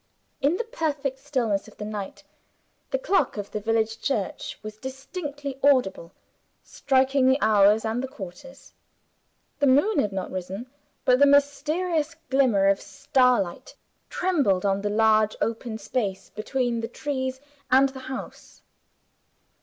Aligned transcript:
In 0.41 0.57
the 0.57 0.63
perfect 0.63 1.19
stillness 1.19 1.67
of 1.67 1.77
the 1.77 1.85
night, 1.85 2.23
the 2.89 2.97
clock 2.97 3.37
of 3.37 3.51
the 3.51 3.59
village 3.59 4.01
church 4.01 4.57
was 4.63 4.77
distinctly 4.77 5.59
audible, 5.61 6.11
striking 6.63 7.27
the 7.27 7.37
hours 7.39 7.85
and 7.85 8.01
the 8.01 8.07
quarters. 8.07 8.73
The 9.59 9.67
moon 9.67 9.99
had 9.99 10.11
not 10.11 10.31
risen; 10.31 10.65
but 11.05 11.19
the 11.19 11.27
mysterious 11.27 12.15
glimmer 12.31 12.65
of 12.67 12.81
starlight 12.81 13.75
trembled 14.09 14.65
on 14.65 14.81
the 14.81 14.89
large 14.89 15.35
open 15.39 15.77
space 15.77 16.31
between 16.31 16.81
the 16.81 16.87
trees 16.87 17.39
and 17.69 17.89
the 17.89 17.99
house. 18.09 18.63